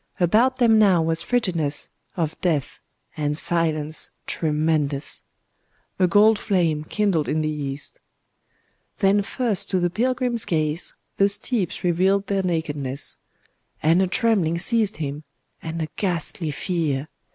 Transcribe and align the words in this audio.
About 0.19 0.57
them 0.57 0.79
now 0.79 0.99
was 1.03 1.21
frigidness 1.21 1.89
of 2.17 2.35
death,—and 2.41 3.37
silence 3.37 4.09
tremendous….A 4.25 6.07
gold 6.07 6.39
flame 6.39 6.83
kindled 6.83 7.27
in 7.29 7.41
the 7.41 7.51
east. 7.51 7.99
Then 8.97 9.21
first 9.21 9.69
to 9.69 9.79
the 9.79 9.91
pilgrim's 9.91 10.43
gaze 10.45 10.95
the 11.17 11.29
steeps 11.29 11.83
revealed 11.83 12.25
their 12.25 12.41
nakedness;—and 12.41 14.01
a 14.01 14.07
trembling 14.07 14.57
seized 14.57 14.97
him,—and 14.97 15.83
a 15.83 15.87
ghastly 15.97 16.49
fear. 16.49 17.07